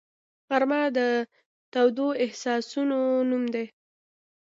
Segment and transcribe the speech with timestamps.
[0.49, 0.99] غرمه د
[1.73, 3.65] تودو احساسونو نوم دی